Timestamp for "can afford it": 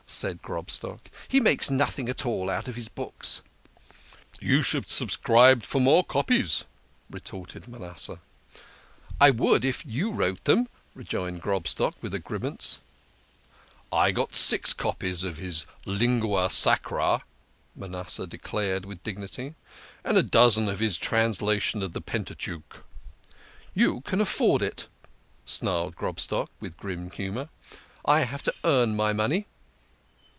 24.01-24.87